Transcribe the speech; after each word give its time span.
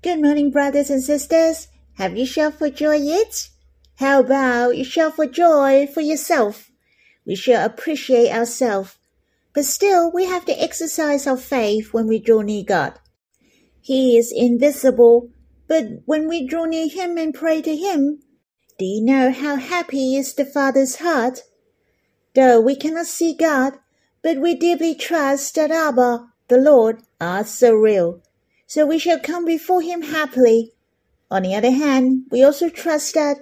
Good 0.00 0.22
morning, 0.22 0.52
brothers 0.52 0.90
and 0.90 1.02
sisters. 1.02 1.66
Have 1.94 2.16
you 2.16 2.24
shouted 2.24 2.56
for 2.56 2.70
joy 2.70 2.98
yet? 2.98 3.48
How 3.96 4.20
about 4.20 4.76
you 4.76 4.84
shout 4.84 5.16
for 5.16 5.26
joy 5.26 5.88
for 5.92 6.00
yourself? 6.00 6.70
We 7.26 7.34
should 7.34 7.56
appreciate 7.56 8.30
ourselves, 8.30 8.96
but 9.52 9.64
still 9.64 10.08
we 10.12 10.26
have 10.26 10.44
to 10.44 10.62
exercise 10.62 11.26
our 11.26 11.36
faith 11.36 11.92
when 11.92 12.06
we 12.06 12.20
draw 12.20 12.42
near 12.42 12.62
God. 12.62 13.00
He 13.80 14.16
is 14.16 14.32
invisible, 14.32 15.30
but 15.66 15.86
when 16.04 16.28
we 16.28 16.46
draw 16.46 16.66
near 16.66 16.88
Him 16.88 17.18
and 17.18 17.34
pray 17.34 17.60
to 17.60 17.74
Him, 17.74 18.20
do 18.78 18.84
you 18.84 19.04
know 19.04 19.32
how 19.32 19.56
happy 19.56 20.14
is 20.14 20.32
the 20.32 20.44
Father's 20.44 21.00
heart? 21.00 21.42
Though 22.36 22.60
we 22.60 22.76
cannot 22.76 23.06
see 23.06 23.34
God, 23.34 23.80
but 24.22 24.38
we 24.38 24.54
deeply 24.54 24.94
trust 24.94 25.56
that 25.56 25.72
Abba, 25.72 26.28
the 26.46 26.58
Lord, 26.58 27.02
are 27.20 27.44
so 27.44 27.74
real. 27.74 28.22
So 28.68 28.84
we 28.84 28.98
shall 28.98 29.18
come 29.18 29.46
before 29.46 29.80
Him 29.80 30.02
happily. 30.02 30.72
On 31.30 31.42
the 31.42 31.54
other 31.54 31.70
hand, 31.70 32.26
we 32.30 32.44
also 32.44 32.68
trust 32.68 33.14
that 33.14 33.38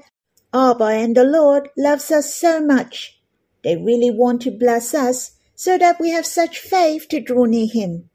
Abba 0.55 0.84
and 0.84 1.17
the 1.17 1.25
Lord 1.25 1.69
loves 1.77 2.12
us 2.12 2.33
so 2.33 2.61
much. 2.61 3.19
They 3.65 3.77
really 3.77 4.11
want 4.11 4.41
to 4.43 4.53
bless 4.53 4.95
us 4.95 5.33
so 5.57 5.77
that 5.79 5.98
we 5.98 6.11
have 6.11 6.27
such 6.27 6.61
faith 6.61 7.09
to 7.09 7.20
draw 7.20 7.45
near 7.45 7.67
Him. 7.67 8.09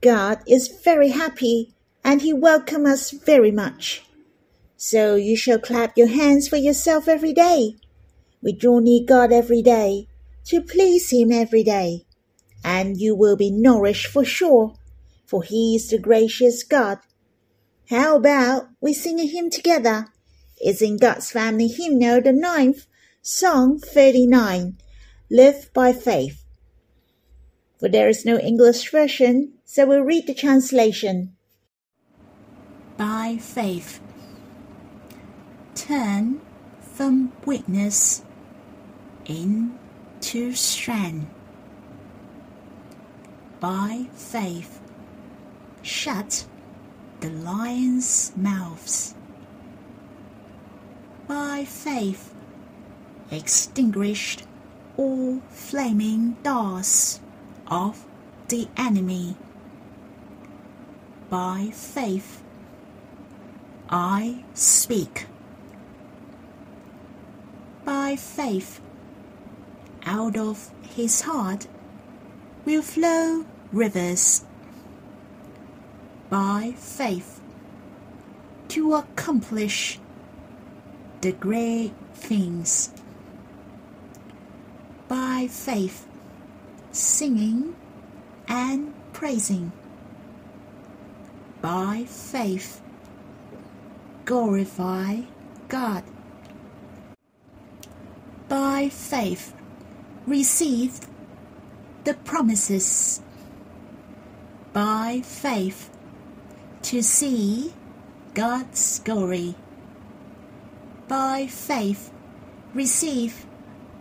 God 0.00 0.38
is 0.46 0.68
very 0.68 1.08
happy 1.08 1.74
and 2.04 2.22
He 2.22 2.32
welcomes 2.32 2.88
us 2.88 3.10
very 3.10 3.50
much. 3.50 4.04
So 4.76 5.16
you 5.16 5.36
shall 5.36 5.58
clap 5.58 5.96
your 5.96 6.08
hands 6.08 6.46
for 6.46 6.56
yourself 6.56 7.08
every 7.08 7.32
day. 7.32 7.74
We 8.40 8.52
draw 8.52 8.78
near 8.78 9.04
God 9.04 9.32
every 9.32 9.62
day 9.62 10.06
to 10.46 10.60
please 10.60 11.10
Him 11.10 11.32
every 11.32 11.64
day. 11.64 12.06
And 12.64 12.96
you 12.96 13.16
will 13.16 13.36
be 13.36 13.50
nourished 13.50 14.06
for 14.06 14.24
sure, 14.24 14.74
for 15.32 15.42
He 15.42 15.76
is 15.76 15.88
the 15.88 15.98
gracious 15.98 16.62
God. 16.62 16.98
How 17.88 18.16
about 18.16 18.68
we 18.82 18.92
sing 18.92 19.18
a 19.18 19.26
hymn 19.26 19.48
together? 19.48 20.08
It's 20.58 20.82
in 20.82 20.98
God's 20.98 21.30
Family 21.30 21.68
Hymnal, 21.68 22.20
the 22.20 22.34
ninth, 22.34 22.86
Song 23.22 23.78
39, 23.78 24.76
Live 25.30 25.70
by 25.72 25.94
Faith. 25.94 26.44
For 27.80 27.88
there 27.88 28.10
is 28.10 28.26
no 28.26 28.38
English 28.38 28.90
version, 28.90 29.54
so 29.64 29.86
we'll 29.86 30.02
read 30.02 30.26
the 30.26 30.34
translation. 30.34 31.34
By 32.98 33.38
faith, 33.40 34.00
turn 35.74 36.42
from 36.82 37.32
weakness 37.46 38.22
into 39.24 40.52
strength. 40.52 41.30
By 43.60 44.08
faith, 44.12 44.81
shut 45.82 46.46
the 47.20 47.30
lions' 47.30 48.32
mouths 48.36 49.14
by 51.32 51.64
faith 51.64 52.34
extinguished 53.30 54.44
all 54.96 55.40
flaming 55.48 56.36
darts 56.42 57.20
of 57.68 58.04
the 58.48 58.68
enemy. 58.76 59.34
By 61.30 61.70
faith 61.72 62.42
I 63.88 64.44
speak. 64.52 65.26
By 67.84 68.16
faith 68.16 68.80
out 70.04 70.36
of 70.36 70.70
his 70.82 71.22
heart 71.22 71.66
will 72.66 72.82
flow 72.82 73.46
rivers. 73.72 74.44
By 76.32 76.72
faith 76.78 77.42
to 78.68 78.94
accomplish 78.94 80.00
the 81.20 81.32
great 81.32 81.92
things 82.14 82.90
by 85.12 85.46
faith, 85.46 86.06
singing 86.90 87.76
and 88.48 88.94
praising. 89.12 89.70
By 91.60 92.06
faith, 92.08 92.80
glorify 94.24 95.24
God. 95.68 96.02
By 98.48 98.88
faith, 98.88 99.52
receive 100.26 100.98
the 102.04 102.14
promises. 102.14 103.20
By 104.72 105.20
faith, 105.22 105.90
to 106.92 107.02
see 107.02 107.72
God's 108.34 108.98
glory 108.98 109.54
by 111.08 111.46
faith 111.46 112.12
receive 112.74 113.46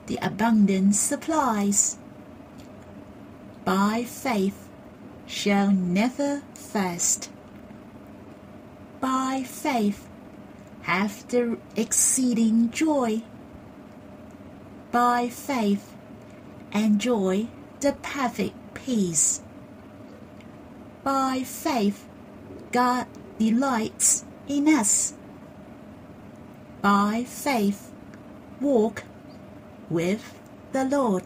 the 0.08 0.20
abundant 0.22 0.94
supplies. 0.96 1.98
By 3.64 4.04
faith 4.04 4.68
shall 5.26 5.72
never 5.72 6.42
fast. 6.54 7.30
By 9.00 9.44
faith 9.48 10.10
have 10.82 11.26
the 11.30 11.58
exceeding 11.78 12.72
joy. 12.72 13.22
By 14.92 15.30
faith 15.30 15.96
enjoy 16.74 17.48
the 17.80 17.94
perfect 18.02 18.74
peace. 18.74 19.42
By 21.06 21.44
faith 21.44 22.10
God 22.72 23.08
delights 23.38 24.24
in 24.48 24.70
us 24.70 25.14
by 26.82 27.26
faith 27.28 27.92
walk 28.62 29.04
with 29.90 30.40
the 30.72 30.86
Lord. 30.86 31.24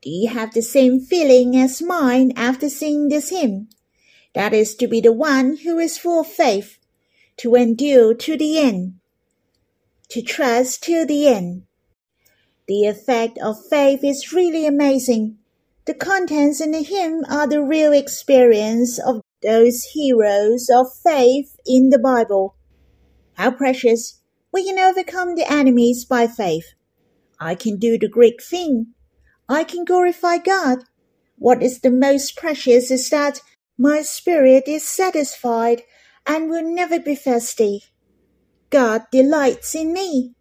Do 0.00 0.08
you 0.08 0.30
have 0.30 0.54
the 0.54 0.62
same 0.62 0.98
feeling 0.98 1.56
as 1.56 1.82
mine 1.82 2.32
after 2.36 2.70
singing 2.70 3.08
this 3.08 3.28
hymn? 3.28 3.68
That 4.34 4.54
is 4.54 4.74
to 4.76 4.88
be 4.88 5.02
the 5.02 5.12
one 5.12 5.58
who 5.58 5.78
is 5.78 5.98
full 5.98 6.20
of 6.20 6.26
faith, 6.26 6.78
to 7.38 7.54
endure 7.54 8.14
to 8.14 8.36
the 8.38 8.58
end, 8.58 8.94
to 10.08 10.22
trust 10.22 10.84
till 10.84 11.06
the 11.06 11.28
end. 11.28 11.64
The 12.66 12.86
effect 12.86 13.38
of 13.38 13.56
faith 13.68 14.02
is 14.02 14.32
really 14.32 14.66
amazing. 14.66 15.36
The 15.84 15.94
contents 15.94 16.62
in 16.62 16.70
the 16.70 16.82
hymn 16.82 17.24
are 17.30 17.46
the 17.46 17.62
real 17.62 17.92
experience 17.92 18.98
of 18.98 19.20
those 19.44 19.84
heroes 19.92 20.68
of 20.74 20.86
faith 21.04 21.56
in 21.66 21.90
the 21.90 21.98
Bible. 21.98 22.56
How 23.34 23.50
precious! 23.50 24.20
We 24.52 24.64
can 24.64 24.78
overcome 24.78 25.34
the 25.34 25.50
enemies 25.50 26.04
by 26.04 26.26
faith. 26.26 26.74
I 27.38 27.54
can 27.54 27.78
do 27.78 27.98
the 27.98 28.08
great 28.08 28.42
thing. 28.42 28.94
I 29.48 29.64
can 29.64 29.84
glorify 29.84 30.38
God. 30.38 30.78
What 31.36 31.62
is 31.62 31.80
the 31.80 31.90
most 31.90 32.36
precious 32.36 32.90
is 32.90 33.10
that 33.10 33.42
my 33.78 34.02
spirit 34.02 34.64
is 34.66 34.88
satisfied 34.88 35.82
and 36.26 36.48
will 36.48 36.62
never 36.62 36.98
be 36.98 37.14
thirsty. 37.14 37.84
God 38.70 39.02
delights 39.12 39.74
in 39.74 39.92
me. 39.92 40.34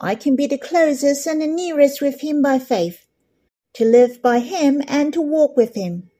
I 0.00 0.14
can 0.14 0.36
be 0.36 0.46
the 0.46 0.58
closest 0.58 1.26
and 1.26 1.40
the 1.40 1.46
nearest 1.46 2.02
with 2.02 2.20
Him 2.20 2.42
by 2.42 2.58
faith, 2.58 3.06
to 3.74 3.84
live 3.84 4.20
by 4.20 4.40
Him 4.40 4.82
and 4.88 5.12
to 5.14 5.20
walk 5.20 5.56
with 5.56 5.74
Him. 5.74 6.10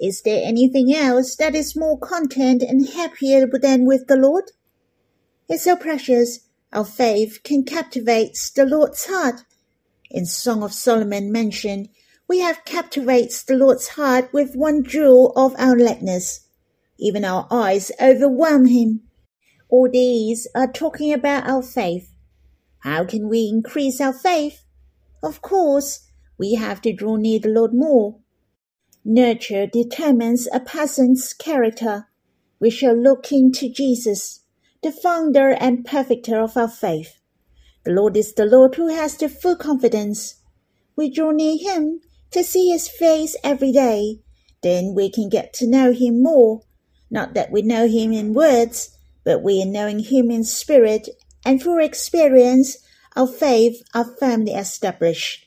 Is 0.00 0.22
there 0.22 0.42
anything 0.44 0.94
else 0.94 1.36
that 1.36 1.54
is 1.54 1.76
more 1.76 1.98
content 1.98 2.62
and 2.62 2.88
happier 2.88 3.46
than 3.46 3.86
with 3.86 4.06
the 4.06 4.16
Lord? 4.16 4.50
It's 5.48 5.64
so 5.64 5.76
precious, 5.76 6.40
our 6.72 6.84
faith 6.84 7.40
can 7.44 7.64
captivate 7.64 8.36
the 8.56 8.64
Lord's 8.64 9.06
heart. 9.06 9.44
In 10.10 10.26
Song 10.26 10.62
of 10.62 10.72
Solomon 10.72 11.30
mentioned, 11.30 11.88
we 12.28 12.40
have 12.40 12.64
captivates 12.64 13.42
the 13.42 13.54
Lord's 13.54 13.88
heart 13.88 14.32
with 14.32 14.56
one 14.56 14.82
jewel 14.82 15.32
of 15.36 15.54
our 15.58 15.76
likeness. 15.76 16.48
Even 16.98 17.24
our 17.24 17.46
eyes 17.50 17.92
overwhelm 18.00 18.66
him. 18.66 19.02
All 19.68 19.88
these 19.90 20.48
are 20.54 20.70
talking 20.70 21.12
about 21.12 21.46
our 21.46 21.62
faith. 21.62 22.12
How 22.78 23.04
can 23.04 23.28
we 23.28 23.50
increase 23.52 24.00
our 24.00 24.12
faith? 24.12 24.64
Of 25.22 25.42
course, 25.42 26.08
we 26.38 26.54
have 26.54 26.80
to 26.82 26.92
draw 26.92 27.16
near 27.16 27.38
the 27.38 27.48
Lord 27.48 27.74
more. 27.74 28.18
Nurture 29.04 29.66
determines 29.66 30.46
a 30.52 30.60
person's 30.60 31.32
character. 31.32 32.08
We 32.60 32.70
shall 32.70 32.94
look 32.94 33.32
into 33.32 33.68
Jesus 33.68 34.40
the 34.82 34.92
founder 34.92 35.50
and 35.50 35.84
perfecter 35.84 36.40
of 36.40 36.56
our 36.56 36.68
faith. 36.68 37.18
The 37.84 37.92
Lord 37.92 38.16
is 38.16 38.34
the 38.34 38.46
Lord 38.46 38.76
who 38.76 38.88
has 38.88 39.16
the 39.16 39.28
full 39.28 39.56
confidence. 39.56 40.40
We 40.96 41.10
draw 41.10 41.30
near 41.30 41.56
Him 41.58 42.00
to 42.30 42.44
see 42.44 42.70
His 42.70 42.88
face 42.88 43.36
every 43.42 43.72
day. 43.72 44.20
Then 44.62 44.94
we 44.94 45.10
can 45.10 45.28
get 45.28 45.52
to 45.54 45.68
know 45.68 45.92
Him 45.92 46.22
more. 46.22 46.62
Not 47.10 47.34
that 47.34 47.50
we 47.50 47.62
know 47.62 47.88
Him 47.88 48.12
in 48.12 48.34
words, 48.34 48.96
but 49.24 49.42
we 49.42 49.62
are 49.62 49.66
knowing 49.66 50.00
Him 50.00 50.30
in 50.30 50.44
spirit, 50.44 51.08
and 51.44 51.60
through 51.60 51.84
experience, 51.84 52.78
our 53.16 53.26
faith 53.26 53.82
are 53.94 54.16
firmly 54.18 54.52
established. 54.52 55.44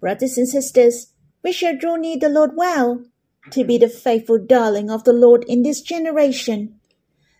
Brothers 0.00 0.36
and 0.36 0.48
sisters, 0.48 1.13
we 1.44 1.52
shall 1.52 1.76
draw 1.76 1.96
near 1.96 2.18
the 2.18 2.28
Lord 2.28 2.52
well. 2.56 3.04
to 3.50 3.62
be 3.62 3.76
the 3.76 3.88
faithful 3.88 4.38
darling 4.38 4.90
of 4.90 5.04
the 5.04 5.12
Lord 5.12 5.44
in 5.44 5.62
this 5.62 5.82
generation. 5.82 6.80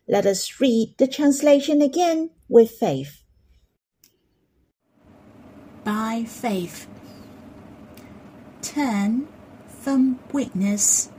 Let 0.07 0.27
us 0.27 0.61
read 0.61 0.95
the 0.99 1.07
translation 1.07 1.81
again 1.81 2.31
with 2.47 2.71
faith. 2.71 3.23
By 5.83 6.25
faith, 6.27 6.87
turn 8.61 9.29
from 9.67 10.19
weakness 10.33 11.11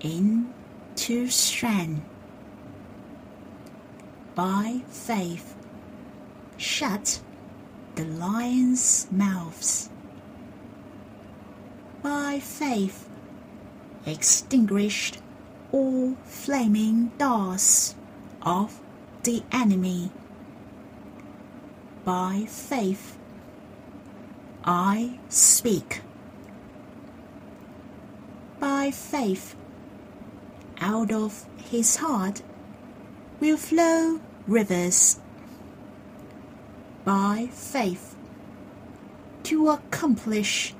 into 0.00 1.28
strength. 1.28 2.02
By 4.34 4.80
faith, 4.88 5.54
shut 6.56 7.20
the 7.96 8.04
lions' 8.04 9.06
mouths. 9.10 9.90
By 12.02 12.40
faith, 12.40 13.08
extinguished 14.04 15.18
all 15.70 16.16
flaming 16.24 17.12
darts 17.16 17.94
of 18.42 18.80
the 19.22 19.44
enemy. 19.52 20.10
By 22.04 22.46
faith, 22.48 23.16
I 24.64 25.20
speak. 25.28 26.00
By 28.58 28.90
faith, 28.90 29.54
out 30.80 31.12
of 31.12 31.46
his 31.70 31.96
heart 31.96 32.42
will 33.38 33.56
flow 33.56 34.20
rivers. 34.48 35.20
By 37.04 37.48
faith, 37.52 38.16
to 39.44 39.68
accomplish 39.68 40.74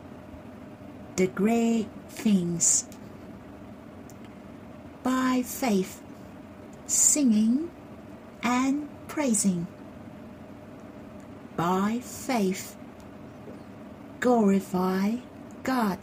the 1.16 1.26
great 1.26 1.88
things. 2.08 2.86
By 5.02 5.42
faith, 5.44 6.00
singing 6.86 7.70
and 8.42 8.88
praising. 9.08 9.66
By 11.56 12.00
faith, 12.02 12.76
glorify 14.20 15.16
God. 15.62 15.98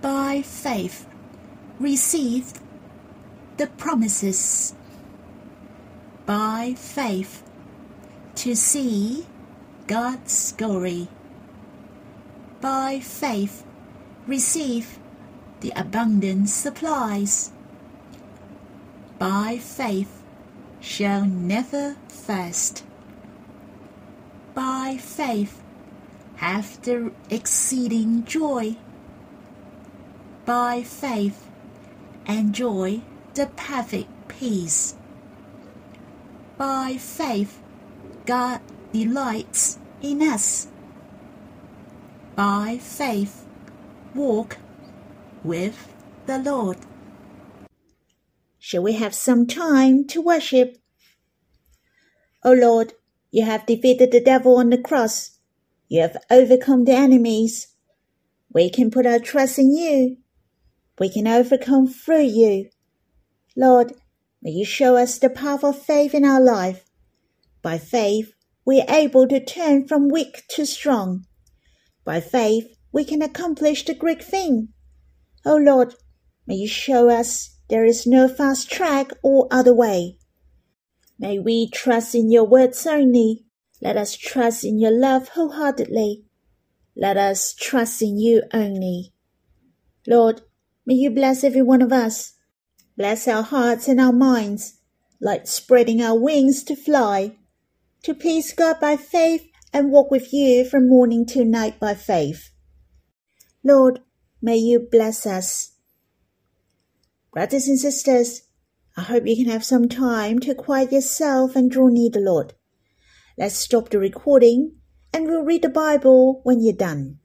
By 0.00 0.42
faith, 0.42 1.06
received 1.78 2.60
the 3.56 3.66
promises. 3.66 4.74
By 6.24 6.74
faith, 6.76 7.42
to 8.36 8.54
see 8.54 9.26
God's 9.86 10.52
glory. 10.52 11.08
By 12.60 13.00
faith, 13.00 13.64
receive 14.26 14.98
the 15.60 15.72
abundant 15.74 16.48
supplies. 16.50 17.52
By 19.18 19.58
faith, 19.58 20.22
shall 20.80 21.24
never 21.24 21.96
fast. 22.08 22.84
By 24.54 24.98
faith, 24.98 25.62
have 26.36 26.82
the 26.82 27.12
exceeding 27.30 28.24
joy. 28.24 28.76
By 30.44 30.82
faith, 30.82 31.48
enjoy 32.26 33.00
the 33.34 33.46
perfect 33.56 34.28
peace. 34.28 34.96
By 36.58 36.96
faith, 36.98 37.62
God 38.26 38.60
delights 38.92 39.78
in 40.02 40.20
us. 40.22 40.66
By 42.40 42.78
faith, 42.78 43.44
walk 44.14 44.56
with 45.44 45.92
the 46.24 46.38
Lord. 46.38 46.78
Shall 48.58 48.82
we 48.82 48.94
have 48.94 49.14
some 49.14 49.46
time 49.46 50.06
to 50.06 50.22
worship? 50.22 50.78
O 52.42 52.52
Lord, 52.54 52.94
you 53.30 53.44
have 53.44 53.66
defeated 53.66 54.10
the 54.10 54.22
devil 54.22 54.56
on 54.56 54.70
the 54.70 54.78
cross. 54.78 55.38
You 55.88 56.00
have 56.00 56.16
overcome 56.30 56.84
the 56.84 56.94
enemies. 56.94 57.74
We 58.50 58.70
can 58.70 58.90
put 58.90 59.04
our 59.04 59.18
trust 59.18 59.58
in 59.58 59.76
you. 59.76 60.16
We 60.98 61.10
can 61.10 61.28
overcome 61.28 61.88
through 61.88 62.22
you. 62.22 62.70
Lord, 63.54 63.92
may 64.40 64.52
you 64.52 64.64
show 64.64 64.96
us 64.96 65.18
the 65.18 65.28
path 65.28 65.62
of 65.62 65.78
faith 65.78 66.14
in 66.14 66.24
our 66.24 66.40
life. 66.40 66.86
By 67.60 67.76
faith, 67.76 68.32
we 68.64 68.80
are 68.80 68.96
able 68.96 69.28
to 69.28 69.44
turn 69.44 69.86
from 69.86 70.08
weak 70.08 70.44
to 70.52 70.64
strong. 70.64 71.26
By 72.10 72.20
faith, 72.20 72.76
we 72.90 73.04
can 73.04 73.22
accomplish 73.22 73.84
the 73.84 73.94
great 73.94 74.20
thing. 74.20 74.70
O 75.46 75.54
Lord, 75.54 75.94
may 76.44 76.56
you 76.56 76.66
show 76.66 77.08
us 77.08 77.56
there 77.68 77.84
is 77.84 78.04
no 78.04 78.26
fast 78.26 78.68
track 78.68 79.12
or 79.22 79.46
other 79.48 79.72
way. 79.72 80.18
May 81.20 81.38
we 81.38 81.70
trust 81.70 82.16
in 82.16 82.28
your 82.28 82.42
words 82.42 82.84
only. 82.84 83.44
Let 83.80 83.96
us 83.96 84.16
trust 84.16 84.64
in 84.64 84.80
your 84.80 84.90
love 84.90 85.28
wholeheartedly. 85.28 86.24
Let 86.96 87.16
us 87.16 87.54
trust 87.54 88.02
in 88.02 88.18
you 88.18 88.42
only. 88.52 89.12
Lord, 90.04 90.40
may 90.84 90.94
you 90.94 91.10
bless 91.10 91.44
every 91.44 91.62
one 91.62 91.80
of 91.80 91.92
us. 91.92 92.32
Bless 92.96 93.28
our 93.28 93.44
hearts 93.44 93.86
and 93.86 94.00
our 94.00 94.12
minds, 94.12 94.80
like 95.20 95.46
spreading 95.46 96.02
our 96.02 96.18
wings 96.18 96.64
to 96.64 96.74
fly, 96.74 97.36
to 98.02 98.14
please 98.14 98.52
God 98.52 98.80
by 98.80 98.96
faith 98.96 99.49
and 99.72 99.90
walk 99.90 100.10
with 100.10 100.32
you 100.32 100.64
from 100.64 100.88
morning 100.88 101.26
till 101.26 101.44
night 101.44 101.78
by 101.78 101.94
faith. 101.94 102.50
Lord, 103.62 104.00
May 104.42 104.56
you 104.56 104.88
bless 104.90 105.26
us. 105.26 105.72
Brothers 107.32 107.68
and 107.68 107.78
sisters, 107.78 108.42
I 108.96 109.02
hope 109.02 109.26
you 109.26 109.36
can 109.36 109.52
have 109.52 109.64
some 109.64 109.86
time 109.86 110.38
to 110.40 110.54
quiet 110.54 110.92
yourself 110.92 111.54
and 111.54 111.70
draw 111.70 111.88
near 111.88 112.08
the 112.10 112.20
Lord. 112.20 112.54
Let's 113.36 113.56
stop 113.56 113.90
the 113.90 113.98
recording 113.98 114.76
and 115.12 115.26
we'll 115.26 115.42
read 115.42 115.60
the 115.60 115.68
Bible 115.68 116.40
when 116.42 116.62
you're 116.62 116.74
done. 116.74 117.18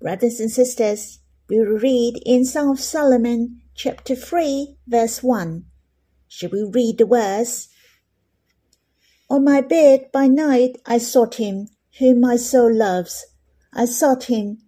Brothers 0.00 0.38
and 0.38 0.50
sisters, 0.50 1.18
we 1.48 1.58
will 1.58 1.78
read 1.78 2.22
in 2.24 2.44
Song 2.44 2.70
of 2.70 2.80
Solomon, 2.80 3.62
chapter 3.74 4.14
3, 4.14 4.76
verse 4.86 5.24
1. 5.24 5.64
Shall 6.28 6.50
we 6.50 6.70
read 6.72 6.98
the 6.98 7.06
verse? 7.06 7.68
On 9.28 9.44
my 9.44 9.60
bed 9.60 10.10
by 10.12 10.26
night 10.26 10.78
I 10.86 10.98
sought 10.98 11.36
him, 11.36 11.68
whom 11.98 12.20
my 12.20 12.36
soul 12.36 12.72
loves. 12.72 13.24
I 13.72 13.86
sought 13.86 14.24
him 14.24 14.58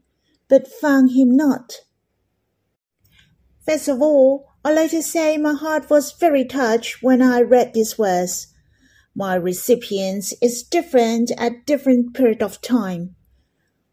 but 0.49 0.67
found 0.67 1.13
him 1.13 1.37
not. 1.37 1.81
First 3.67 3.89
of 3.89 4.01
all, 4.01 4.47
I'd 4.65 4.75
like 4.75 4.91
to 4.91 5.03
say 5.03 5.37
my 5.37 5.55
heart 5.55 5.91
was 5.91 6.13
very 6.13 6.45
touched 6.45 7.03
when 7.03 7.23
I 7.23 7.43
read 7.43 7.75
this 7.75 7.95
verse. 7.95 8.49
My 9.15 9.35
recipients 9.35 10.35
is 10.41 10.63
different 10.63 11.31
at 11.39 11.67
different 11.67 12.15
period 12.15 12.43
of 12.43 12.61
time. 12.61 13.15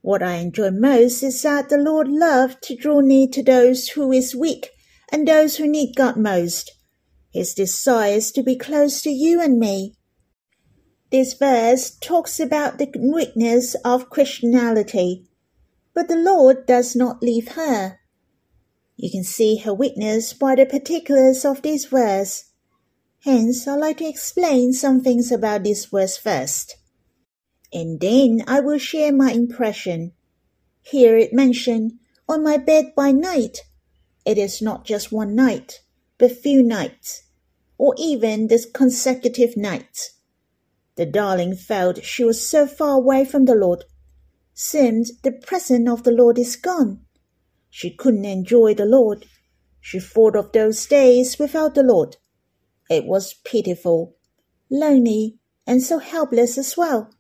What 0.02 0.24
I 0.24 0.36
enjoy 0.36 0.72
most 0.72 1.24
is 1.24 1.42
that 1.42 1.70
the 1.70 1.78
Lord 1.78 2.08
loved 2.08 2.62
to 2.64 2.76
draw 2.76 3.02
near 3.02 3.28
to 3.30 3.44
those 3.44 3.90
who 3.90 4.12
is 4.12 4.36
weak 4.36 4.70
and 5.12 5.28
those 5.28 5.58
who 5.58 5.68
need 5.68 5.96
God 5.96 6.16
most. 6.16 6.72
His 7.32 7.54
desire 7.54 8.14
is 8.14 8.32
to 8.34 8.44
be 8.44 8.56
close 8.56 9.02
to 9.02 9.10
you 9.10 9.42
and 9.42 9.60
me. 9.60 9.95
This 11.12 11.34
verse 11.34 11.92
talks 11.92 12.40
about 12.40 12.78
the 12.78 12.92
weakness 12.98 13.76
of 13.86 14.10
Christianity 14.10 15.28
but 15.96 16.10
the 16.10 16.18
Lord 16.18 16.68
does 16.68 16.94
not 16.96 17.24
leave 17.24 17.54
her. 17.54 18.00
You 18.98 19.10
can 19.10 19.24
see 19.24 19.58
her 19.58 19.74
weakness 19.74 20.34
by 20.34 20.56
the 20.56 20.66
particulars 20.66 21.46
of 21.46 21.62
this 21.62 21.86
verse. 21.86 22.52
Hence, 23.24 23.66
I'd 23.66 23.80
like 23.80 23.98
to 23.98 24.08
explain 24.08 24.74
some 24.74 25.02
things 25.02 25.32
about 25.32 25.64
this 25.64 25.86
verse 25.86 26.18
first. 26.18 26.76
And 27.74 28.00
then 28.00 28.44
I 28.46 28.60
will 28.60 28.78
share 28.78 29.12
my 29.12 29.32
impression. 29.32 30.12
Here 30.82 31.18
it 31.18 31.34
mentioned, 31.34 31.94
on 32.28 32.44
my 32.44 32.58
bed 32.58 32.94
by 32.96 33.12
night. 33.12 33.60
It 34.26 34.38
is 34.38 34.62
not 34.62 34.86
just 34.86 35.12
one 35.12 35.34
night, 35.34 35.82
but 36.18 36.32
few 36.32 36.62
nights, 36.62 37.24
or 37.78 37.96
even 37.98 38.48
this 38.48 38.66
consecutive 38.66 39.56
nights. 39.56 40.12
The 40.96 41.06
darling 41.06 41.56
felt 41.56 42.04
she 42.04 42.24
was 42.24 42.48
so 42.48 42.68
far 42.68 42.96
away 42.98 43.26
from 43.26 43.46
the 43.46 43.56
Lord 43.56 43.84
seemed 44.58 45.08
the 45.22 45.34
presence 45.34 45.90
of 45.90 46.04
the 46.04 46.12
Lord 46.12 46.40
is 46.40 46.56
gone. 46.56 47.02
She 47.70 47.92
couldn't 47.92 48.24
enjoy 48.24 48.74
the 48.74 48.86
Lord. 48.86 49.26
She 49.82 50.00
thought 50.00 50.36
of 50.36 50.54
those 50.54 50.86
days 50.86 51.38
without 51.38 51.76
the 51.76 51.84
Lord. 51.84 52.16
It 52.90 53.06
was 53.06 53.34
pitiful, 53.34 54.16
lonely, 54.72 55.40
and 55.68 55.84
so 55.84 56.00
helpless 56.00 56.58
as 56.58 56.78
well. 56.78 57.12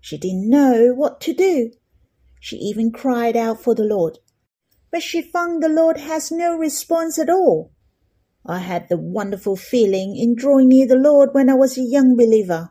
She 0.00 0.16
didn't 0.16 0.48
know 0.48 0.94
what 0.94 1.20
to 1.22 1.34
do. 1.34 1.72
She 2.38 2.56
even 2.56 2.92
cried 2.92 3.36
out 3.36 3.60
for 3.60 3.74
the 3.74 3.84
Lord. 3.84 4.18
But 4.92 5.02
she 5.02 5.20
found 5.20 5.60
the 5.60 5.68
Lord 5.68 5.98
has 5.98 6.30
no 6.30 6.56
response 6.56 7.18
at 7.18 7.28
all. 7.28 7.72
I 8.46 8.60
had 8.60 8.88
the 8.88 8.96
wonderful 8.96 9.56
feeling 9.56 10.16
in 10.16 10.36
drawing 10.36 10.68
near 10.68 10.86
the 10.86 10.94
Lord 10.94 11.30
when 11.32 11.50
I 11.50 11.54
was 11.54 11.76
a 11.76 11.82
young 11.82 12.16
believer. 12.16 12.70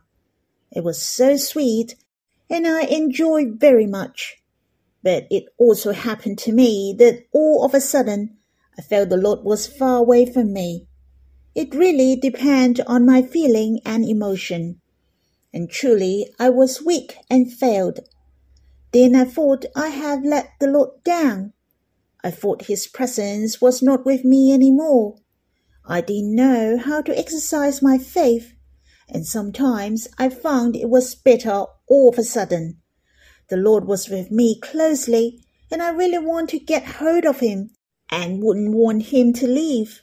It 0.72 0.84
was 0.84 1.02
so 1.02 1.38
sweet 1.38 1.96
and 2.50 2.68
I 2.68 2.82
enjoyed 2.84 3.60
very 3.60 3.88
much. 3.88 4.38
But 5.04 5.28
it 5.30 5.46
also 5.58 5.92
happened 5.92 6.38
to 6.40 6.52
me 6.52 6.96
that 6.98 7.26
all 7.32 7.64
of 7.64 7.74
a 7.74 7.82
sudden 7.82 8.38
I 8.78 8.82
felt 8.82 9.10
the 9.10 9.18
Lord 9.18 9.44
was 9.44 9.68
far 9.68 9.98
away 9.98 10.26
from 10.32 10.54
me. 10.54 10.88
It 11.56 11.74
really 11.74 12.16
depended 12.16 12.86
on 12.86 13.06
my 13.06 13.22
feeling 13.22 13.80
and 13.86 14.06
emotion. 14.06 14.82
And 15.54 15.70
truly 15.70 16.32
I 16.40 16.50
was 16.50 16.84
weak 16.84 17.16
and 17.30 17.52
failed. 17.52 18.00
Then 18.92 19.16
I 19.16 19.26
thought 19.26 19.66
I 19.76 19.90
had 19.90 20.24
let 20.24 20.52
the 20.60 20.68
Lord 20.68 21.04
down. 21.04 21.54
I 22.24 22.32
thought 22.32 22.66
his 22.66 22.88
presence 22.88 23.62
was 23.62 23.82
not 23.82 24.06
with 24.06 24.24
me 24.24 24.52
any 24.52 24.72
more. 24.72 25.16
I 25.86 26.02
didn't 26.02 26.36
know 26.36 26.78
how 26.78 27.02
to 27.02 27.18
exercise 27.18 27.82
my 27.82 27.98
faith, 27.98 28.54
and 29.10 29.26
sometimes 29.26 30.08
I 30.18 30.30
found 30.30 30.76
it 30.76 30.90
was 30.90 31.16
better 31.16 31.66
all 31.88 32.10
of 32.10 32.18
a 32.18 32.24
sudden. 32.24 32.82
The 33.50 33.58
Lord 33.58 33.86
was 33.86 34.10
with 34.10 34.30
me 34.32 34.60
closely, 34.60 35.44
and 35.72 35.82
I 35.82 35.90
really 35.90 36.18
want 36.18 36.50
to 36.50 36.60
get 36.60 36.86
hold 36.86 37.26
of 37.26 37.40
him 37.40 37.72
and 38.10 38.42
wouldn't 38.42 38.74
want 38.74 39.04
him 39.04 39.34
to 39.34 39.48
leave. 39.48 40.02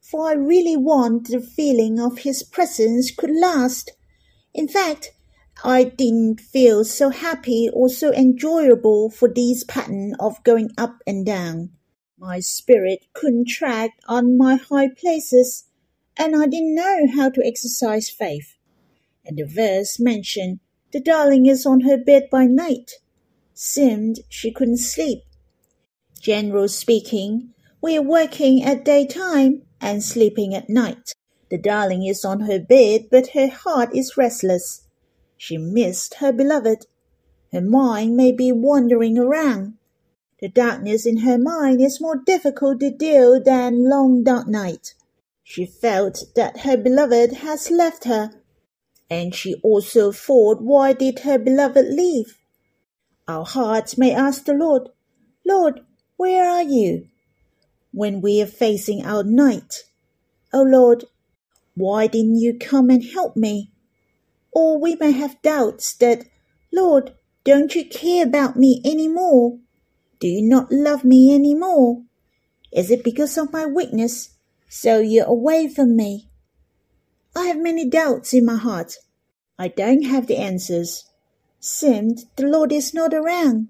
For 0.00 0.28
I 0.28 0.32
really 0.32 0.76
want 0.76 1.28
the 1.28 1.40
feeling 1.40 2.00
of 2.00 2.18
his 2.18 2.42
presence 2.42 3.10
could 3.10 3.34
last. 3.34 3.92
In 4.54 4.68
fact, 4.68 5.12
I 5.64 5.84
didn't 5.84 6.40
feel 6.40 6.84
so 6.84 7.10
happy 7.10 7.68
or 7.72 7.88
so 7.88 8.12
enjoyable 8.12 9.10
for 9.10 9.28
this 9.28 9.64
pattern 9.64 10.14
of 10.18 10.42
going 10.44 10.70
up 10.78 11.02
and 11.06 11.26
down. 11.26 11.70
My 12.16 12.40
spirit 12.40 13.06
couldn't 13.12 13.48
track 13.48 13.90
on 14.08 14.38
my 14.38 14.56
high 14.56 14.88
places, 14.88 15.64
and 16.18 16.34
I 16.34 16.46
didn't 16.46 16.74
know 16.74 17.06
how 17.14 17.30
to 17.30 17.46
exercise 17.46 18.10
faith. 18.10 18.56
And 19.24 19.38
the 19.38 19.44
verse 19.44 20.00
mentioned 20.00 20.58
the 20.92 21.00
darling 21.00 21.46
is 21.46 21.64
on 21.64 21.82
her 21.82 21.96
bed 21.96 22.28
by 22.30 22.46
night. 22.46 22.94
Seemed 23.54 24.20
she 24.28 24.50
couldn't 24.50 24.78
sleep. 24.78 25.22
General 26.20 26.68
speaking, 26.68 27.54
we 27.80 27.96
are 27.96 28.02
working 28.02 28.62
at 28.62 28.84
daytime 28.84 29.62
and 29.80 30.02
sleeping 30.02 30.54
at 30.54 30.68
night. 30.68 31.14
The 31.50 31.58
darling 31.58 32.04
is 32.04 32.24
on 32.24 32.40
her 32.40 32.58
bed, 32.58 33.08
but 33.10 33.28
her 33.28 33.48
heart 33.48 33.94
is 33.94 34.16
restless. 34.16 34.86
She 35.36 35.56
missed 35.56 36.14
her 36.14 36.32
beloved. 36.32 36.86
Her 37.52 37.60
mind 37.60 38.16
may 38.16 38.32
be 38.32 38.50
wandering 38.50 39.16
around. 39.16 39.74
The 40.40 40.48
darkness 40.48 41.06
in 41.06 41.18
her 41.18 41.38
mind 41.38 41.80
is 41.80 42.00
more 42.00 42.16
difficult 42.16 42.80
to 42.80 42.90
deal 42.90 43.42
than 43.42 43.88
long 43.88 44.24
dark 44.24 44.48
night. 44.48 44.94
She 45.50 45.64
felt 45.64 46.24
that 46.36 46.58
her 46.58 46.76
beloved 46.76 47.32
has 47.38 47.70
left 47.70 48.04
her, 48.04 48.32
and 49.08 49.34
she 49.34 49.54
also 49.62 50.12
thought, 50.12 50.60
why 50.60 50.92
did 50.92 51.20
her 51.20 51.38
beloved 51.38 51.86
leave? 51.86 52.36
Our 53.26 53.46
hearts 53.46 53.96
may 53.96 54.12
ask 54.12 54.44
the 54.44 54.52
Lord, 54.52 54.90
Lord, 55.46 55.80
where 56.18 56.46
are 56.46 56.62
you? 56.62 57.08
When 57.92 58.20
we 58.20 58.42
are 58.42 58.46
facing 58.46 59.06
our 59.06 59.24
night, 59.24 59.84
O 60.52 60.60
oh 60.60 60.62
Lord, 60.64 61.06
why 61.74 62.08
didn't 62.08 62.36
you 62.36 62.58
come 62.58 62.90
and 62.90 63.02
help 63.02 63.34
me? 63.34 63.72
Or 64.52 64.78
we 64.78 64.96
may 64.96 65.12
have 65.12 65.40
doubts 65.40 65.94
that, 65.94 66.26
Lord, 66.70 67.14
don't 67.44 67.74
you 67.74 67.86
care 67.86 68.26
about 68.26 68.56
me 68.56 68.82
any 68.84 69.08
more? 69.08 69.58
Do 70.20 70.28
you 70.28 70.42
not 70.42 70.70
love 70.70 71.06
me 71.06 71.32
any 71.32 71.54
more? 71.54 72.02
Is 72.70 72.90
it 72.90 73.02
because 73.02 73.38
of 73.38 73.50
my 73.50 73.64
weakness, 73.64 74.37
so 74.68 74.98
you're 75.00 75.24
away 75.24 75.68
from 75.68 75.96
me? 75.96 76.28
I 77.34 77.46
have 77.46 77.58
many 77.58 77.88
doubts 77.88 78.34
in 78.34 78.44
my 78.44 78.56
heart. 78.56 78.96
I 79.58 79.68
don't 79.68 80.02
have 80.02 80.26
the 80.26 80.36
answers. 80.36 81.04
Seemed 81.60 82.24
the 82.36 82.46
Lord 82.46 82.72
is 82.72 82.94
not 82.94 83.12
around. 83.12 83.68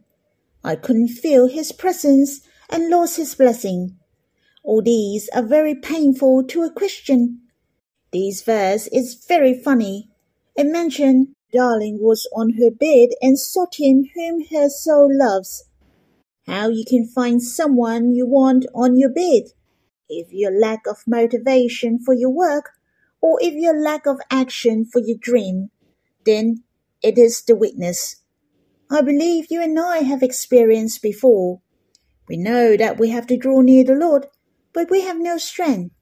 I 0.62 0.76
couldn't 0.76 1.08
feel 1.08 1.46
his 1.46 1.72
presence 1.72 2.40
and 2.68 2.90
lost 2.90 3.16
his 3.16 3.34
blessing. 3.34 3.96
All 4.62 4.82
these 4.82 5.28
are 5.34 5.42
very 5.42 5.74
painful 5.74 6.44
to 6.48 6.62
a 6.62 6.70
Christian. 6.70 7.40
This 8.12 8.42
verse 8.42 8.86
is 8.88 9.24
very 9.26 9.54
funny 9.54 10.10
and 10.56 10.72
mentioned 10.72 11.28
darling 11.52 11.98
was 12.00 12.28
on 12.34 12.54
her 12.54 12.70
bed 12.70 13.10
and 13.22 13.38
sought 13.38 13.76
him 13.76 14.04
whom 14.14 14.44
her 14.50 14.68
soul 14.68 15.08
loves. 15.10 15.64
How 16.46 16.68
you 16.68 16.84
can 16.86 17.06
find 17.06 17.42
someone 17.42 18.14
you 18.14 18.26
want 18.26 18.66
on 18.74 18.98
your 18.98 19.10
bed? 19.10 19.52
If 20.08 20.32
your 20.32 20.50
lack 20.50 20.86
of 20.86 21.04
motivation 21.06 21.98
for 21.98 22.14
your 22.14 22.30
work, 22.30 22.70
or 23.20 23.38
if 23.42 23.54
your 23.54 23.78
lack 23.80 24.06
of 24.06 24.20
action 24.30 24.84
for 24.84 25.00
your 25.00 25.18
dream, 25.20 25.70
then 26.24 26.62
it 27.02 27.18
is 27.18 27.42
the 27.42 27.56
weakness. 27.56 28.16
I 28.90 29.02
believe 29.02 29.46
you 29.50 29.62
and 29.62 29.78
I 29.78 29.98
have 29.98 30.22
experienced 30.22 31.02
before. 31.02 31.60
We 32.28 32.36
know 32.36 32.76
that 32.76 32.98
we 32.98 33.10
have 33.10 33.26
to 33.28 33.36
draw 33.36 33.60
near 33.60 33.84
the 33.84 33.94
Lord, 33.94 34.26
but 34.72 34.90
we 34.90 35.02
have 35.02 35.18
no 35.18 35.36
strength. 35.36 35.94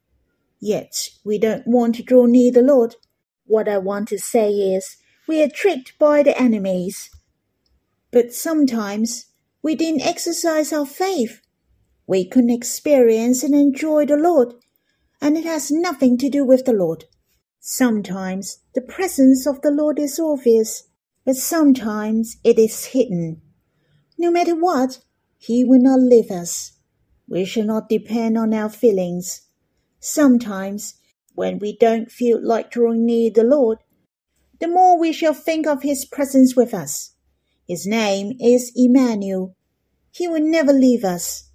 Yet 0.59 1.09
we 1.23 1.37
don't 1.37 1.67
want 1.67 1.95
to 1.95 2.03
draw 2.03 2.25
near 2.25 2.51
the 2.51 2.61
Lord. 2.61 2.95
What 3.45 3.67
I 3.67 3.77
want 3.77 4.07
to 4.09 4.19
say 4.19 4.51
is, 4.51 4.97
we 5.27 5.41
are 5.43 5.49
tricked 5.49 5.99
by 5.99 6.23
the 6.23 6.39
enemies. 6.39 7.09
But 8.11 8.33
sometimes 8.33 9.25
we 9.61 9.75
didn't 9.75 10.01
exercise 10.01 10.71
our 10.71 10.85
faith. 10.85 11.41
We 12.07 12.25
couldn't 12.25 12.51
experience 12.51 13.43
and 13.43 13.53
enjoy 13.53 14.05
the 14.05 14.15
Lord, 14.15 14.53
and 15.21 15.37
it 15.37 15.43
has 15.43 15.69
nothing 15.69 16.17
to 16.19 16.29
do 16.29 16.45
with 16.45 16.63
the 16.63 16.71
Lord. 16.71 17.03
Sometimes 17.59 18.59
the 18.73 18.81
presence 18.81 19.45
of 19.45 19.61
the 19.61 19.71
Lord 19.71 19.99
is 19.99 20.17
obvious, 20.17 20.83
but 21.25 21.35
sometimes 21.35 22.37
it 22.45 22.57
is 22.57 22.85
hidden. 22.85 23.41
No 24.17 24.31
matter 24.31 24.55
what, 24.55 24.99
He 25.37 25.65
will 25.65 25.81
not 25.81 25.99
leave 25.99 26.31
us. 26.31 26.71
We 27.27 27.43
shall 27.43 27.65
not 27.65 27.89
depend 27.89 28.37
on 28.37 28.53
our 28.53 28.69
feelings. 28.69 29.41
Sometimes 29.99 30.95
when 31.35 31.59
we 31.59 31.75
don't 31.75 32.09
feel 32.09 32.39
like 32.41 32.71
drawing 32.71 33.05
near 33.05 33.29
the 33.29 33.43
Lord, 33.43 33.79
the 34.61 34.69
more 34.69 34.97
we 34.97 35.11
shall 35.11 35.33
think 35.33 35.67
of 35.67 35.83
His 35.83 36.05
presence 36.05 36.55
with 36.55 36.73
us. 36.73 37.11
His 37.67 37.85
name 37.85 38.37
is 38.39 38.71
Emmanuel. 38.77 39.57
He 40.11 40.25
will 40.29 40.41
never 40.41 40.71
leave 40.71 41.03
us. 41.03 41.46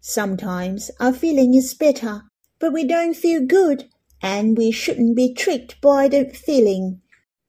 Sometimes 0.00 0.90
our 1.00 1.12
feeling 1.12 1.54
is 1.54 1.74
better, 1.74 2.22
but 2.58 2.72
we 2.72 2.84
don't 2.84 3.14
feel 3.14 3.44
good, 3.44 3.88
and 4.22 4.56
we 4.56 4.70
shouldn't 4.70 5.16
be 5.16 5.34
tricked 5.34 5.80
by 5.80 6.08
the 6.08 6.24
feeling. 6.24 7.00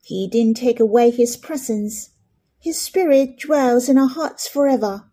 He 0.03 0.27
didn't 0.27 0.57
take 0.57 0.79
away 0.79 1.11
His 1.11 1.37
presence. 1.37 2.09
His 2.59 2.79
Spirit 2.79 3.37
dwells 3.39 3.87
in 3.87 3.97
our 3.97 4.09
hearts 4.09 4.47
forever. 4.47 5.09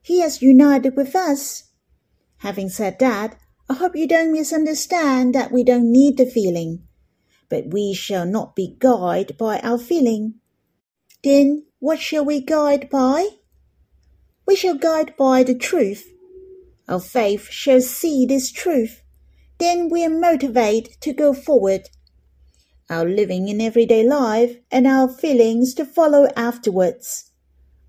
He 0.00 0.20
has 0.20 0.40
united 0.40 0.96
with 0.96 1.14
us. 1.14 1.64
Having 2.38 2.70
said 2.70 2.98
that, 3.00 3.36
I 3.68 3.74
hope 3.74 3.96
you 3.96 4.06
don't 4.08 4.32
misunderstand 4.32 5.34
that 5.34 5.52
we 5.52 5.64
don't 5.64 5.92
need 5.92 6.16
the 6.16 6.24
feeling, 6.24 6.84
but 7.48 7.72
we 7.72 7.92
shall 7.92 8.24
not 8.24 8.56
be 8.56 8.76
guided 8.78 9.36
by 9.36 9.58
our 9.60 9.78
feeling. 9.78 10.34
Then 11.22 11.66
what 11.80 11.98
shall 11.98 12.24
we 12.24 12.40
guide 12.40 12.88
by? 12.88 13.28
We 14.46 14.56
shall 14.56 14.76
guide 14.76 15.16
by 15.18 15.42
the 15.42 15.54
truth. 15.54 16.10
Our 16.88 17.00
faith 17.00 17.50
shall 17.50 17.80
see 17.80 18.26
this 18.26 18.50
truth. 18.50 19.02
Then 19.58 19.88
we 19.88 20.04
are 20.04 20.10
motivated 20.10 21.00
to 21.00 21.12
go 21.12 21.32
forward. 21.32 21.88
Our 22.88 23.04
living 23.04 23.48
in 23.48 23.60
everyday 23.60 24.02
life 24.02 24.56
and 24.70 24.86
our 24.86 25.08
feelings 25.08 25.74
to 25.74 25.84
follow 25.84 26.28
afterwards. 26.36 27.30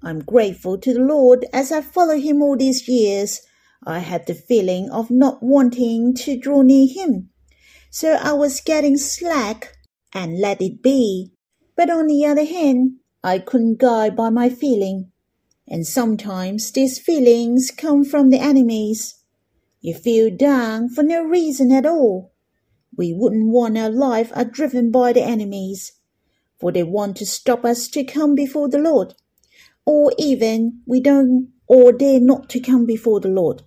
I'm 0.03 0.20
grateful 0.20 0.77
to 0.77 0.94
the 0.94 1.00
Lord 1.00 1.46
as 1.53 1.72
I 1.72 1.82
follow 1.82 2.18
Him 2.18 2.41
all 2.41 2.58
these 2.58 2.88
years 2.88 3.41
I 3.86 4.00
had 4.00 4.27
the 4.27 4.34
feeling 4.34 4.89
of 4.89 5.10
not 5.10 5.41
wanting 5.41 6.13
to 6.15 6.38
draw 6.38 6.62
near 6.62 6.88
him. 6.88 7.29
So 7.89 8.15
I 8.15 8.34
was 8.34 8.62
getting 8.62 8.98
slack 8.98 9.77
and 10.13 10.39
let 10.39 10.62
it 10.62 10.84
be. 10.84 11.32
But 11.77 11.89
on 11.89 12.08
the 12.08 12.25
other 12.25 12.44
hand, 12.44 12.98
I 13.24 13.39
couldn't 13.39 13.79
guide 13.79 14.15
by 14.15 14.29
my 14.32 14.50
feeling. 14.50 15.12
And 15.71 15.85
sometimes 15.85 16.71
these 16.71 16.97
feelings 16.97 17.69
come 17.69 18.03
from 18.03 18.31
the 18.31 18.39
enemies. 18.39 19.21
You 19.81 19.93
feel 19.93 20.35
down 20.35 20.89
for 20.89 21.03
no 21.03 21.23
reason 21.23 21.71
at 21.71 21.85
all. 21.85 22.33
We 22.97 23.13
wouldn't 23.13 23.51
want 23.51 23.77
our 23.77 23.89
life 23.89 24.31
are 24.35 24.45
driven 24.45 24.89
by 24.89 25.13
the 25.13 25.21
enemies, 25.21 25.93
for 26.59 26.71
they 26.71 26.83
want 26.83 27.17
to 27.17 27.25
stop 27.25 27.63
us 27.63 27.88
to 27.89 28.03
come 28.03 28.33
before 28.33 28.67
the 28.67 28.79
Lord, 28.79 29.13
or 29.85 30.11
even 30.17 30.81
we 30.88 30.99
don't 30.99 31.49
or 31.67 31.91
dare 31.91 32.19
not 32.19 32.49
to 32.49 32.59
come 32.59 32.88
before 32.88 33.19
the 33.19 33.29
Lord. 33.29 33.61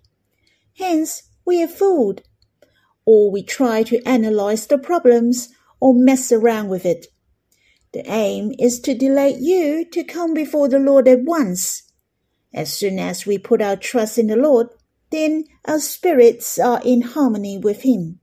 Hence, 0.77 1.23
we 1.47 1.63
are 1.63 1.69
fooled. 1.69 2.23
Or 3.07 3.31
we 3.31 3.45
try 3.45 3.85
to 3.85 4.03
analyze 4.07 4.67
the 4.67 4.77
problems 4.77 5.49
or 5.81 5.95
mess 5.95 6.33
around 6.33 6.69
with 6.69 6.85
it. 6.85 7.07
The 7.93 8.03
aim 8.11 8.53
is 8.59 8.81
to 8.81 8.95
delay 8.95 9.37
you 9.39 9.85
to 9.93 10.03
come 10.03 10.35
before 10.35 10.69
the 10.69 10.79
Lord 10.79 11.07
at 11.07 11.23
once. 11.23 11.92
As 12.55 12.73
soon 12.73 12.99
as 12.99 13.27
we 13.27 13.39
put 13.39 13.63
our 13.63 13.77
trust 13.77 14.19
in 14.19 14.27
the 14.27 14.37
Lord, 14.37 14.69
then 15.11 15.45
our 15.65 15.79
spirits 15.79 16.59
are 16.59 16.81
in 16.85 17.03
harmony 17.03 17.59
with 17.59 17.83
Him. 17.83 18.21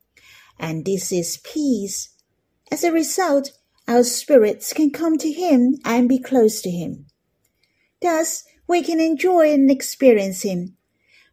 And 0.60 0.86
this 0.86 1.12
is 1.12 1.38
peace. 1.38 2.10
As 2.72 2.84
a 2.84 2.92
result, 2.92 3.52
our 3.88 4.04
spirits 4.04 4.72
can 4.74 4.92
come 4.92 5.18
to 5.18 5.32
Him 5.32 5.78
and 5.84 6.08
be 6.08 6.20
close 6.20 6.62
to 6.62 6.70
Him. 6.70 7.08
Thus, 8.02 8.44
we 8.68 8.84
can 8.84 9.00
enjoy 9.00 9.52
and 9.52 9.72
experience 9.72 10.44
Him. 10.44 10.78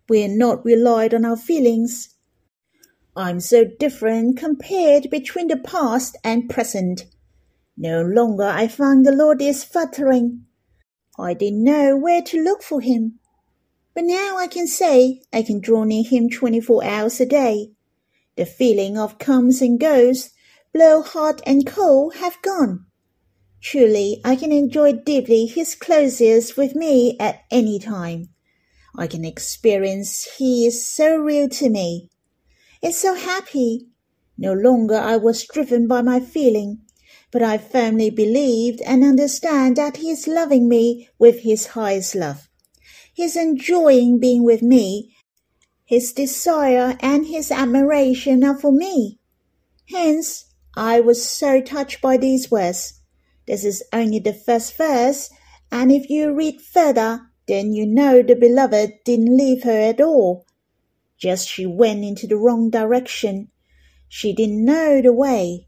We 0.09 0.25
are 0.25 0.29
not 0.29 0.65
relied 0.65 1.13
on 1.13 1.27
our 1.27 1.37
feelings. 1.37 2.15
I'm 3.15 3.41
so 3.41 3.65
different 3.79 4.39
compared 4.39 5.11
between 5.11 5.49
the 5.49 5.59
past 5.59 6.17
and 6.25 6.49
present. 6.49 7.05
No 7.77 8.01
longer 8.01 8.45
I 8.45 8.69
find 8.69 9.05
the 9.05 9.13
Lord 9.13 9.43
is 9.43 9.65
flattering. 9.65 10.46
I 11.19 11.35
didn't 11.35 11.65
know 11.65 11.97
where 11.97 12.23
to 12.23 12.43
look 12.43 12.63
for 12.63 12.81
Him. 12.81 13.19
But 13.95 14.05
now 14.05 14.37
I 14.37 14.47
can 14.47 14.67
say 14.67 15.23
I 15.33 15.43
can 15.43 15.61
draw 15.61 15.85
near 15.85 16.05
Him 16.05 16.29
24 16.29 16.85
hours 16.85 17.21
a 17.21 17.27
day. 17.27 17.73
The 18.37 18.45
feeling 18.45 18.99
of 18.99 19.19
comes 19.19 19.63
and 19.63 19.81
goes, 19.81 20.31
blow 20.75 21.01
hot 21.01 21.41
and 21.47 21.67
cold, 21.67 22.17
have 22.17 22.41
gone. 22.43 22.85
Truly, 23.63 24.21
I 24.25 24.37
can 24.37 24.53
enjoy 24.53 24.93
deeply 24.93 25.47
His 25.47 25.75
closeness 25.75 26.57
with 26.57 26.75
me 26.75 27.17
at 27.19 27.45
any 27.51 27.79
time. 27.79 28.29
I 28.95 29.07
can 29.07 29.25
experience 29.25 30.29
He 30.37 30.67
is 30.67 30.87
so 30.87 31.17
real 31.17 31.49
to 31.49 31.71
me. 31.71 32.11
It's 32.83 32.99
so 32.99 33.15
happy. 33.15 33.89
No 34.37 34.53
longer 34.53 34.97
I 34.97 35.17
was 35.17 35.47
driven 35.47 35.87
by 35.89 36.03
my 36.03 36.21
feeling, 36.21 36.83
but 37.31 37.43
I 37.43 37.59
firmly 37.59 38.11
believed 38.11 38.81
and 38.83 39.05
understand 39.05 39.77
that 39.77 39.99
He 39.99 40.11
is 40.11 40.27
loving 40.27 40.69
me 40.69 41.09
with 41.19 41.41
His 41.41 41.69
highest 41.69 42.15
love. 42.15 42.49
He 43.13 43.25
is 43.25 43.37
enjoying 43.37 44.19
being 44.19 44.45
with 44.45 44.63
me. 44.63 45.17
His 45.85 46.13
desire 46.13 46.97
and 47.01 47.27
His 47.27 47.51
admiration 47.51 48.45
are 48.45 48.59
for 48.59 48.73
me. 48.73 49.19
Hence, 49.89 50.47
I 50.77 51.01
was 51.01 51.29
so 51.29 51.61
touched 51.61 52.01
by 52.03 52.17
these 52.17 52.51
words. 52.51 53.01
This 53.47 53.65
is 53.65 53.83
only 53.93 54.19
the 54.19 54.35
first 54.35 54.77
verse, 54.77 55.31
and 55.71 55.93
if 55.93 56.11
you 56.11 56.35
read 56.35 56.61
further, 56.61 57.21
then 57.47 57.73
you 57.73 57.87
know 57.87 58.23
the 58.23 58.35
beloved 58.35 58.93
didn't 59.05 59.37
leave 59.37 59.63
her 59.63 59.81
at 59.81 60.01
all. 60.01 60.45
Just 61.19 61.49
she 61.49 61.65
went 61.65 62.05
into 62.05 62.27
the 62.27 62.37
wrong 62.37 62.71
direction. 62.71 63.51
She 64.09 64.33
didn't 64.33 64.65
know 64.65 65.01
the 65.01 65.13
way. 65.13 65.66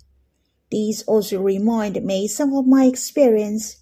These 0.70 1.02
also 1.04 1.40
remind 1.40 2.02
me 2.04 2.28
some 2.28 2.54
of 2.54 2.66
my 2.66 2.84
experience. 2.84 3.76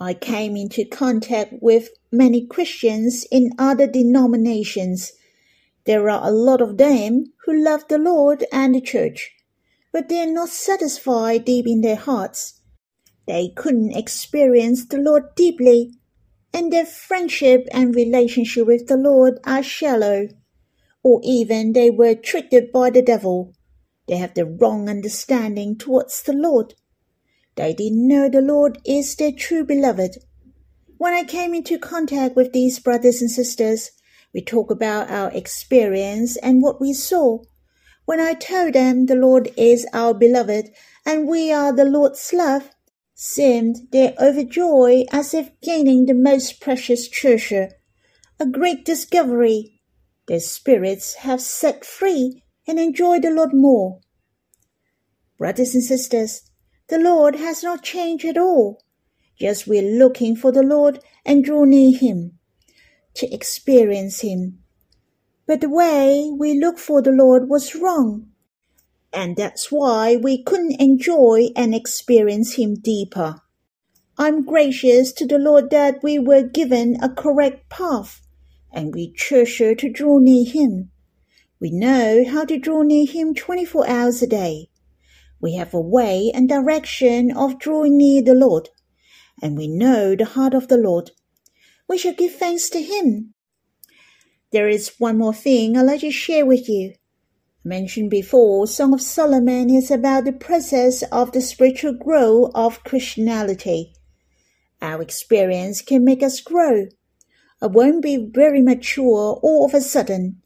I 0.00 0.14
came 0.14 0.56
into 0.56 0.84
contact 0.84 1.54
with 1.60 1.90
many 2.10 2.46
Christians 2.46 3.26
in 3.30 3.50
other 3.58 3.86
denominations. 3.86 5.12
There 5.84 6.10
are 6.10 6.26
a 6.26 6.32
lot 6.32 6.60
of 6.60 6.76
them 6.76 7.32
who 7.44 7.64
love 7.64 7.84
the 7.88 7.98
Lord 7.98 8.44
and 8.52 8.74
the 8.74 8.80
church, 8.80 9.32
but 9.92 10.08
they 10.08 10.20
are 10.20 10.32
not 10.32 10.50
satisfied 10.50 11.44
deep 11.44 11.66
in 11.66 11.80
their 11.80 11.96
hearts. 11.96 12.60
They 13.26 13.48
couldn't 13.54 13.96
experience 13.96 14.86
the 14.86 14.98
Lord 14.98 15.34
deeply, 15.34 15.94
and 16.52 16.72
their 16.72 16.86
friendship 16.86 17.66
and 17.72 17.94
relationship 17.94 18.66
with 18.66 18.86
the 18.86 18.96
Lord 18.96 19.38
are 19.44 19.62
shallow, 19.62 20.28
or 21.02 21.20
even 21.22 21.72
they 21.72 21.90
were 21.90 22.14
tricked 22.14 22.72
by 22.72 22.90
the 22.90 23.02
devil. 23.02 23.52
They 24.08 24.16
have 24.16 24.32
the 24.32 24.46
wrong 24.46 24.88
understanding 24.88 25.76
towards 25.76 26.22
the 26.22 26.32
Lord. 26.32 26.74
They 27.56 27.74
didn't 27.74 28.08
know 28.08 28.30
the 28.30 28.40
Lord 28.40 28.78
is 28.84 29.14
their 29.14 29.32
true 29.32 29.64
beloved. 29.64 30.16
When 30.96 31.12
I 31.12 31.24
came 31.24 31.54
into 31.54 31.78
contact 31.78 32.34
with 32.34 32.52
these 32.52 32.78
brothers 32.78 33.20
and 33.20 33.30
sisters, 33.30 33.90
we 34.32 34.40
talk 34.40 34.70
about 34.70 35.10
our 35.10 35.30
experience 35.32 36.38
and 36.38 36.62
what 36.62 36.80
we 36.80 36.94
saw. 36.94 37.42
When 38.06 38.18
I 38.18 38.32
told 38.32 38.72
them 38.72 39.06
the 39.06 39.14
Lord 39.14 39.50
is 39.58 39.86
our 39.92 40.14
beloved 40.14 40.70
and 41.04 41.28
we 41.28 41.52
are 41.52 41.72
the 41.72 41.84
Lord's 41.84 42.32
love, 42.32 42.70
seemed 43.14 43.88
they 43.92 44.16
overjoyed 44.18 45.06
as 45.12 45.34
if 45.34 45.50
gaining 45.60 46.06
the 46.06 46.14
most 46.14 46.60
precious 46.60 47.08
treasure, 47.08 47.72
a 48.40 48.46
great 48.46 48.84
discovery. 48.86 49.82
Their 50.28 50.40
spirits 50.40 51.14
have 51.16 51.40
set 51.40 51.84
free 51.84 52.42
and 52.68 52.78
enjoy 52.78 53.18
the 53.18 53.30
Lord 53.30 53.52
more. 53.52 54.00
Brothers 55.38 55.74
and 55.74 55.82
sisters, 55.82 56.42
the 56.88 56.98
Lord 56.98 57.34
has 57.34 57.64
not 57.64 57.82
changed 57.82 58.24
at 58.24 58.38
all. 58.38 58.82
Just 59.40 59.66
we're 59.66 59.98
looking 59.98 60.36
for 60.36 60.52
the 60.52 60.62
Lord 60.62 61.00
and 61.24 61.44
draw 61.44 61.64
near 61.64 61.98
Him 61.98 62.38
to 63.14 63.32
experience 63.34 64.20
Him. 64.20 64.60
But 65.46 65.60
the 65.60 65.68
way 65.68 66.30
we 66.38 66.56
look 66.56 66.78
for 66.78 67.02
the 67.02 67.10
Lord 67.10 67.48
was 67.48 67.74
wrong 67.74 68.28
and 69.12 69.36
that's 69.36 69.72
why 69.72 70.16
we 70.16 70.42
couldn't 70.42 70.80
enjoy 70.80 71.48
and 71.56 71.74
experience 71.74 72.54
Him 72.54 72.74
deeper. 72.74 73.36
I'm 74.18 74.44
gracious 74.44 75.12
to 75.14 75.26
the 75.26 75.38
Lord 75.38 75.70
that 75.70 76.02
we 76.02 76.18
were 76.18 76.42
given 76.42 76.96
a 77.02 77.08
correct 77.08 77.70
path, 77.70 78.20
and 78.72 78.94
we 78.94 79.12
treasure 79.12 79.74
to 79.74 79.90
draw 79.90 80.18
near 80.18 80.44
Him. 80.44 80.90
We 81.60 81.70
know 81.70 82.24
how 82.28 82.44
to 82.44 82.58
draw 82.58 82.82
near 82.82 83.06
Him 83.06 83.34
24 83.34 83.88
hours 83.88 84.22
a 84.22 84.26
day. 84.26 84.70
We 85.40 85.54
have 85.54 85.74
a 85.74 85.80
way 85.80 86.30
and 86.34 86.48
direction 86.48 87.30
of 87.36 87.58
drawing 87.58 87.96
near 87.96 88.22
the 88.22 88.34
Lord, 88.34 88.68
and 89.42 89.56
we 89.56 89.68
know 89.68 90.14
the 90.14 90.24
heart 90.24 90.54
of 90.54 90.68
the 90.68 90.76
Lord. 90.78 91.10
We 91.88 91.98
shall 91.98 92.14
give 92.14 92.34
thanks 92.34 92.68
to 92.70 92.82
Him. 92.82 93.34
There 94.52 94.68
is 94.68 94.92
one 94.98 95.18
more 95.18 95.34
thing 95.34 95.76
I'd 95.76 95.82
like 95.82 96.00
to 96.00 96.10
share 96.10 96.46
with 96.46 96.68
you 96.68 96.94
mentioned 97.68 98.10
before, 98.10 98.66
Song 98.66 98.94
of 98.94 99.02
Solomon 99.02 99.68
is 99.68 99.90
about 99.90 100.24
the 100.24 100.32
process 100.32 101.02
of 101.12 101.32
the 101.32 101.40
spiritual 101.40 101.92
growth 101.92 102.50
of 102.54 102.82
Christianity. 102.82 103.92
Our 104.80 105.02
experience 105.02 105.82
can 105.82 106.04
make 106.04 106.22
us 106.22 106.40
grow. 106.40 106.86
I 107.60 107.66
won't 107.66 108.02
be 108.02 108.16
very 108.16 108.62
mature 108.62 109.38
all 109.42 109.66
of 109.66 109.74
a 109.74 109.80
sudden, 109.80 110.40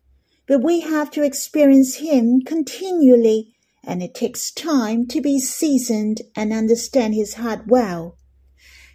but 0.46 0.62
we 0.62 0.81
have 0.81 1.11
to 1.12 1.22
experience 1.22 1.96
Him 1.96 2.40
continually, 2.42 3.55
and 3.85 4.02
it 4.02 4.14
takes 4.14 4.50
time 4.50 5.07
to 5.09 5.20
be 5.20 5.38
seasoned 5.38 6.22
and 6.37 6.52
understand 6.52 7.14
His 7.14 7.35
heart 7.35 7.66
well. 7.66 8.16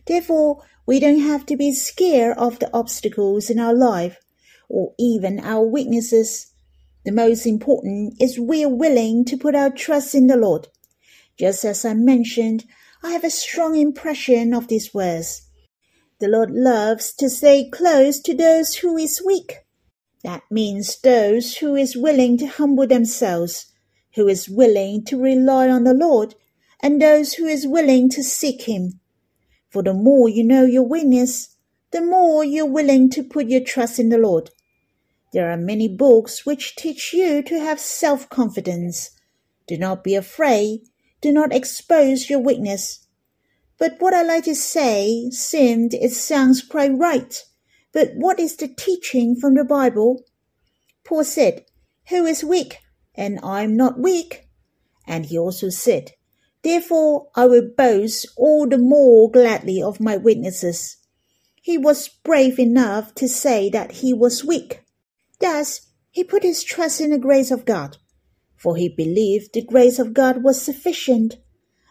Therefore, 0.05 0.63
we 0.85 0.99
don't 0.99 1.19
have 1.19 1.45
to 1.47 1.57
be 1.57 1.73
scared 1.73 2.37
of 2.37 2.59
the 2.59 2.69
obstacles 2.73 3.49
in 3.49 3.59
our 3.59 3.73
life 3.73 4.17
or 4.69 4.93
even 4.97 5.39
our 5.39 5.65
weaknesses 5.65 6.53
the 7.07 7.13
most 7.13 7.45
important 7.45 8.21
is 8.21 8.37
we 8.37 8.65
are 8.65 8.69
willing 8.83 9.23
to 9.23 9.37
put 9.37 9.55
our 9.55 9.69
trust 9.69 10.13
in 10.13 10.27
the 10.27 10.35
Lord. 10.35 10.67
Just 11.39 11.63
as 11.63 11.85
I 11.85 11.93
mentioned, 11.93 12.65
I 13.01 13.11
have 13.13 13.23
a 13.23 13.29
strong 13.29 13.77
impression 13.77 14.53
of 14.53 14.67
these 14.67 14.93
words. 14.93 15.43
The 16.19 16.27
Lord 16.27 16.51
loves 16.51 17.13
to 17.13 17.29
stay 17.29 17.69
close 17.69 18.19
to 18.23 18.35
those 18.35 18.75
who 18.75 18.97
is 18.97 19.23
weak. 19.25 19.59
That 20.23 20.43
means 20.49 20.99
those 20.99 21.57
who 21.57 21.75
is 21.75 21.95
willing 21.95 22.37
to 22.39 22.47
humble 22.47 22.87
themselves, 22.87 23.67
who 24.15 24.27
is 24.27 24.49
willing 24.49 25.05
to 25.05 25.21
rely 25.21 25.69
on 25.69 25.83
the 25.83 25.93
Lord, 25.93 26.35
and 26.81 27.01
those 27.01 27.33
who 27.33 27.45
is 27.45 27.67
willing 27.67 28.09
to 28.09 28.23
seek 28.23 28.63
Him. 28.63 28.99
For 29.69 29.83
the 29.83 29.93
more 29.93 30.27
you 30.27 30.43
know 30.43 30.65
your 30.65 30.83
weakness, 30.83 31.55
the 31.91 32.01
more 32.01 32.43
you're 32.43 32.65
willing 32.65 33.09
to 33.11 33.23
put 33.23 33.47
your 33.47 33.61
trust 33.61 33.99
in 33.99 34.09
the 34.09 34.17
Lord. 34.17 34.49
There 35.33 35.51
are 35.51 35.57
many 35.57 35.87
books 35.87 36.45
which 36.45 36.75
teach 36.75 37.13
you 37.13 37.43
to 37.43 37.59
have 37.59 37.79
self 37.79 38.29
confidence. 38.29 39.11
Do 39.67 39.77
not 39.77 40.03
be 40.03 40.15
afraid. 40.15 40.81
Do 41.21 41.31
not 41.31 41.53
expose 41.53 42.29
your 42.29 42.39
weakness. 42.39 43.05
But 43.77 43.97
what 43.99 44.13
I 44.13 44.23
like 44.23 44.45
to 44.45 44.55
say 44.55 45.29
seemed 45.29 45.93
it 45.93 46.11
sounds 46.11 46.61
quite 46.61 46.97
right. 46.97 47.43
But 47.97 48.11
what 48.13 48.39
is 48.39 48.55
the 48.55 48.67
teaching 48.67 49.35
from 49.35 49.55
the 49.55 49.63
Bible? 49.63 50.23
Paul 51.03 51.23
said, 51.23 51.65
Who 52.09 52.27
is 52.27 52.43
weak? 52.43 52.77
And 53.15 53.39
I 53.41 53.63
am 53.63 53.75
not 53.75 53.99
weak. 53.99 54.47
And 55.07 55.25
he 55.25 55.35
also 55.35 55.69
said, 55.69 56.11
Therefore 56.61 57.29
I 57.33 57.47
will 57.47 57.67
boast 57.75 58.27
all 58.37 58.69
the 58.69 58.77
more 58.77 59.31
gladly 59.31 59.81
of 59.81 59.99
my 59.99 60.15
weaknesses. 60.15 60.97
He 61.59 61.75
was 61.75 62.07
brave 62.07 62.59
enough 62.59 63.15
to 63.15 63.27
say 63.27 63.67
that 63.71 63.93
he 63.93 64.13
was 64.13 64.45
weak. 64.45 64.83
Thus, 65.39 65.87
he 66.11 66.23
put 66.23 66.43
his 66.43 66.63
trust 66.63 67.01
in 67.01 67.09
the 67.09 67.17
grace 67.17 67.49
of 67.49 67.65
God, 67.65 67.97
for 68.55 68.75
he 68.75 68.89
believed 68.89 69.55
the 69.55 69.65
grace 69.65 69.97
of 69.97 70.13
God 70.13 70.43
was 70.43 70.61
sufficient, 70.61 71.37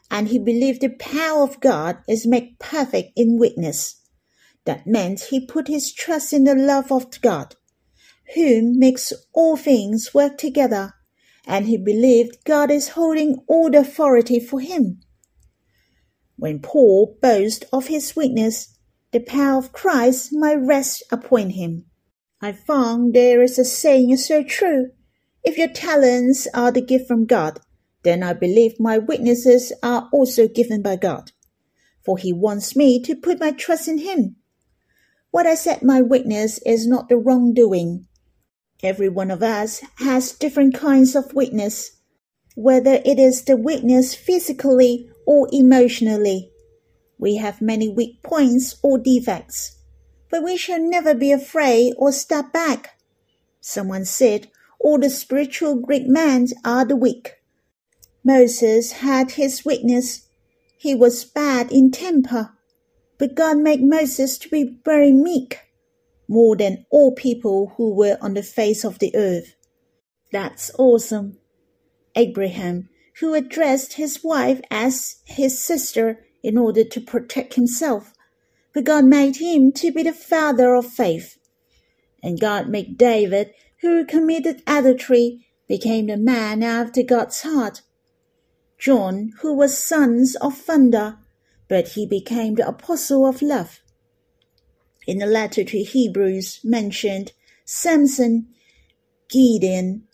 and 0.08 0.28
he 0.28 0.38
believed 0.38 0.82
the 0.82 0.90
power 0.90 1.42
of 1.42 1.58
God 1.58 1.98
is 2.06 2.28
made 2.28 2.60
perfect 2.60 3.10
in 3.16 3.40
weakness. 3.40 4.05
That 4.66 4.86
meant 4.86 5.20
he 5.30 5.46
put 5.46 5.68
his 5.68 5.92
trust 5.92 6.32
in 6.32 6.42
the 6.42 6.54
love 6.56 6.90
of 6.90 7.20
God, 7.20 7.54
whom 8.34 8.78
makes 8.78 9.12
all 9.32 9.56
things 9.56 10.12
work 10.12 10.36
together, 10.38 10.92
and 11.46 11.66
he 11.66 11.76
believed 11.78 12.44
God 12.44 12.70
is 12.72 12.90
holding 12.90 13.38
all 13.46 13.70
the 13.70 13.78
authority 13.78 14.40
for 14.40 14.60
him. 14.60 15.00
When 16.36 16.58
Paul 16.58 17.16
boasted 17.22 17.68
of 17.72 17.86
his 17.86 18.16
weakness, 18.16 18.76
the 19.12 19.20
power 19.20 19.56
of 19.56 19.72
Christ 19.72 20.32
might 20.32 20.56
rest 20.56 21.04
upon 21.12 21.50
him. 21.50 21.86
I 22.42 22.52
found 22.52 23.14
there 23.14 23.42
is 23.42 23.58
a 23.60 23.64
saying 23.64 24.16
so 24.16 24.42
true. 24.42 24.90
If 25.44 25.56
your 25.56 25.68
talents 25.68 26.48
are 26.52 26.72
the 26.72 26.80
gift 26.80 27.06
from 27.06 27.24
God, 27.24 27.60
then 28.02 28.24
I 28.24 28.32
believe 28.32 28.80
my 28.80 28.98
weaknesses 28.98 29.72
are 29.82 30.08
also 30.12 30.48
given 30.48 30.82
by 30.82 30.96
God. 30.96 31.30
For 32.04 32.18
he 32.18 32.32
wants 32.32 32.74
me 32.74 33.00
to 33.04 33.14
put 33.14 33.38
my 33.38 33.52
trust 33.52 33.86
in 33.86 33.98
him. 33.98 34.36
What 35.36 35.46
I 35.46 35.54
said 35.54 35.82
my 35.82 36.00
weakness 36.00 36.58
is 36.64 36.86
not 36.86 37.10
the 37.10 37.18
wrongdoing. 37.18 38.06
Every 38.82 39.10
one 39.10 39.30
of 39.30 39.42
us 39.42 39.82
has 39.98 40.32
different 40.32 40.72
kinds 40.72 41.14
of 41.14 41.34
weakness, 41.34 41.90
whether 42.54 43.02
it 43.04 43.18
is 43.18 43.44
the 43.44 43.54
weakness 43.54 44.14
physically 44.14 45.10
or 45.26 45.46
emotionally. 45.52 46.52
We 47.18 47.36
have 47.36 47.60
many 47.60 47.86
weak 47.86 48.22
points 48.22 48.76
or 48.82 48.96
defects, 48.96 49.76
but 50.30 50.42
we 50.42 50.56
shall 50.56 50.80
never 50.80 51.14
be 51.14 51.32
afraid 51.32 51.92
or 51.98 52.12
step 52.12 52.50
back. 52.50 52.98
Someone 53.60 54.06
said, 54.06 54.50
all 54.80 54.98
the 54.98 55.10
spiritual 55.10 55.74
great 55.74 56.06
men 56.06 56.46
are 56.64 56.86
the 56.86 56.96
weak. 56.96 57.34
Moses 58.24 58.92
had 59.04 59.32
his 59.32 59.66
weakness. 59.66 60.28
He 60.78 60.94
was 60.94 61.26
bad 61.26 61.70
in 61.70 61.90
temper, 61.90 62.55
but 63.18 63.34
God 63.34 63.58
made 63.58 63.82
Moses 63.82 64.38
to 64.38 64.48
be 64.48 64.78
very 64.84 65.12
meek, 65.12 65.60
more 66.28 66.56
than 66.56 66.84
all 66.90 67.14
people 67.14 67.74
who 67.76 67.94
were 67.94 68.18
on 68.20 68.34
the 68.34 68.42
face 68.42 68.84
of 68.84 68.98
the 68.98 69.14
earth. 69.14 69.54
That's 70.32 70.70
awesome. 70.78 71.38
Abraham, 72.14 72.88
who 73.20 73.34
addressed 73.34 73.94
his 73.94 74.22
wife 74.22 74.60
as 74.70 75.16
his 75.24 75.58
sister 75.62 76.24
in 76.42 76.58
order 76.58 76.84
to 76.84 77.00
protect 77.00 77.54
himself, 77.54 78.12
but 78.74 78.84
God 78.84 79.04
made 79.04 79.36
him 79.36 79.72
to 79.72 79.90
be 79.90 80.02
the 80.02 80.12
father 80.12 80.74
of 80.74 80.86
faith. 80.86 81.38
And 82.22 82.40
God 82.40 82.68
made 82.68 82.98
David, 82.98 83.52
who 83.80 84.04
committed 84.04 84.62
adultery, 84.66 85.46
became 85.68 86.06
the 86.06 86.16
man 86.16 86.62
after 86.62 87.02
God's 87.02 87.42
heart. 87.42 87.82
John, 88.78 89.32
who 89.40 89.54
was 89.54 89.78
sons 89.78 90.36
of 90.36 90.56
thunder, 90.56 91.18
but 91.68 91.88
he 91.88 92.06
became 92.06 92.54
the 92.54 92.66
apostle 92.66 93.26
of 93.26 93.42
love. 93.42 93.80
In 95.06 95.18
the 95.18 95.26
letter 95.26 95.64
to 95.64 95.78
Hebrews 95.82 96.60
mentioned 96.64 97.32
Samson, 97.64 98.48
Gideon, 99.28 100.04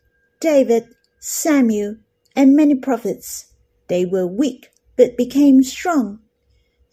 David, 0.41 0.89
Samuel, 1.21 1.97
and 2.35 2.57
many 2.57 2.75
prophets. 2.75 3.53
They 3.89 4.05
were 4.05 4.27
weak 4.27 4.69
but 4.97 5.17
became 5.17 5.63
strong. 5.63 6.21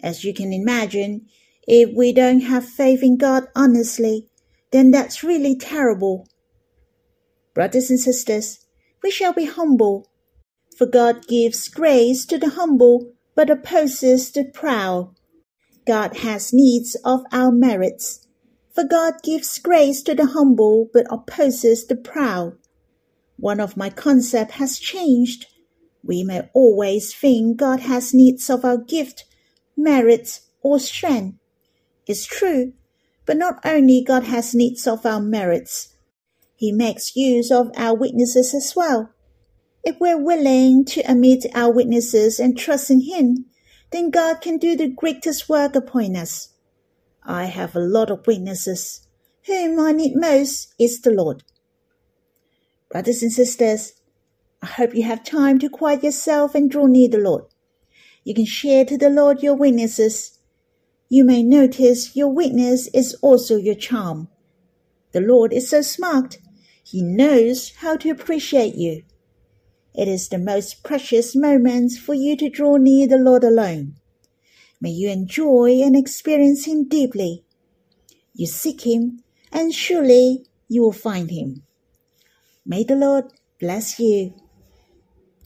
As 0.01 0.23
you 0.23 0.33
can 0.33 0.53
imagine, 0.53 1.27
if 1.67 1.89
we 1.95 2.13
don't 2.13 2.41
have 2.41 2.65
faith 2.65 3.03
in 3.03 3.17
God 3.17 3.47
honestly, 3.55 4.27
then 4.71 4.91
that's 4.91 5.23
really 5.23 5.55
terrible. 5.55 6.27
Brothers 7.53 7.89
and 7.89 7.99
sisters, 7.99 8.65
we 9.03 9.11
shall 9.11 9.33
be 9.33 9.45
humble, 9.45 10.09
for 10.77 10.85
God 10.85 11.27
gives 11.27 11.67
grace 11.67 12.25
to 12.27 12.37
the 12.37 12.49
humble 12.49 13.13
but 13.39 13.49
opposes 13.49 14.33
the 14.33 14.43
proud. 14.43 15.15
God 15.87 16.17
has 16.17 16.51
needs 16.51 16.97
of 17.05 17.21
our 17.31 17.53
merits, 17.53 18.27
for 18.75 18.83
God 18.83 19.13
gives 19.23 19.59
grace 19.59 20.01
to 20.03 20.13
the 20.13 20.25
humble 20.25 20.89
but 20.91 21.07
opposes 21.09 21.87
the 21.87 21.95
proud. 21.95 22.57
One 23.37 23.61
of 23.61 23.77
my 23.77 23.91
concepts 23.91 24.55
has 24.55 24.77
changed. 24.77 25.45
We 26.03 26.21
may 26.21 26.49
always 26.53 27.15
think 27.15 27.55
God 27.55 27.79
has 27.79 28.13
needs 28.13 28.49
of 28.49 28.65
our 28.65 28.77
gift, 28.77 29.23
merits, 29.77 30.41
or 30.61 30.77
strength. 30.77 31.37
It's 32.05 32.25
true, 32.25 32.73
but 33.25 33.37
not 33.37 33.61
only 33.63 34.03
God 34.05 34.23
has 34.23 34.53
needs 34.53 34.85
of 34.85 35.05
our 35.05 35.21
merits, 35.21 35.95
He 36.57 36.73
makes 36.73 37.15
use 37.15 37.51
of 37.51 37.71
our 37.77 37.95
weaknesses 37.95 38.53
as 38.53 38.73
well. 38.75 39.13
If 39.83 39.99
we're 39.99 40.21
willing 40.21 40.85
to 40.85 41.01
admit 41.01 41.45
our 41.55 41.71
weaknesses 41.71 42.39
and 42.39 42.57
trust 42.57 42.89
in 42.89 43.01
Him, 43.01 43.45
then 43.91 44.09
God 44.09 44.41
can 44.41 44.57
do 44.57 44.75
the 44.75 44.89
greatest 44.89 45.49
work 45.49 45.75
upon 45.75 46.15
us. 46.15 46.49
I 47.23 47.45
have 47.45 47.75
a 47.75 47.79
lot 47.79 48.11
of 48.11 48.27
weaknesses. 48.27 49.07
Whom 49.45 49.79
I 49.79 49.91
need 49.93 50.15
most 50.15 50.73
is 50.79 51.01
the 51.01 51.11
Lord. 51.11 51.43
Brothers 52.91 53.23
and 53.23 53.31
sisters, 53.31 53.93
I 54.61 54.65
hope 54.65 54.93
you 54.93 55.03
have 55.03 55.23
time 55.23 55.59
to 55.59 55.69
quiet 55.69 56.03
yourself 56.03 56.53
and 56.53 56.69
draw 56.69 56.85
near 56.85 57.07
the 57.07 57.17
Lord. 57.17 57.45
You 58.23 58.33
can 58.33 58.45
share 58.45 58.83
to 58.85 58.97
the 58.97 59.09
Lord 59.09 59.41
your 59.41 59.55
weaknesses. 59.55 60.37
You 61.07 61.23
may 61.23 61.41
notice 61.41 62.15
your 62.15 62.27
weakness 62.27 62.87
is 62.93 63.15
also 63.21 63.55
your 63.55 63.75
charm. 63.75 64.27
The 65.13 65.21
Lord 65.21 65.53
is 65.53 65.69
so 65.69 65.81
smart. 65.81 66.37
He 66.83 67.01
knows 67.01 67.73
how 67.77 67.95
to 67.97 68.09
appreciate 68.09 68.75
you. 68.75 69.03
It 69.99 70.07
is 70.07 70.29
the 70.29 70.37
most 70.37 70.81
precious 70.81 71.35
moment 71.35 71.91
for 71.91 72.13
you 72.13 72.37
to 72.37 72.47
draw 72.47 72.77
near 72.77 73.05
the 73.05 73.17
Lord 73.17 73.43
alone. 73.43 73.95
May 74.79 74.91
you 74.91 75.09
enjoy 75.09 75.81
and 75.81 75.93
experience 75.93 76.63
Him 76.63 76.87
deeply. 76.87 77.43
You 78.33 78.47
seek 78.47 78.87
Him, 78.87 79.25
and 79.51 79.73
surely 79.73 80.45
you 80.69 80.83
will 80.83 80.93
find 80.93 81.29
Him. 81.29 81.63
May 82.65 82.85
the 82.85 82.95
Lord 82.95 83.25
bless 83.59 83.99
you. 83.99 84.35